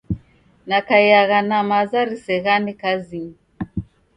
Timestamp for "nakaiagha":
0.67-1.39